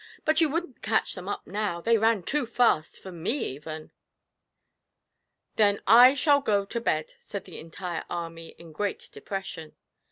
But 0.25 0.41
you 0.41 0.49
wouldn't 0.49 0.81
catch 0.81 1.13
them 1.13 1.29
up 1.29 1.45
now; 1.45 1.79
they 1.79 1.95
ran 1.95 2.23
too 2.23 2.47
fast 2.47 2.97
for 2.99 3.11
me 3.11 3.33
even!' 3.53 3.91
'Then 5.57 5.79
I 5.85 6.15
shall 6.15 6.41
go 6.41 6.65
to 6.65 6.81
bed,' 6.81 7.13
said 7.19 7.45
the 7.45 7.59
entire 7.59 8.05
army, 8.09 8.55
in 8.57 8.71
great 8.71 9.09
depression. 9.11 9.75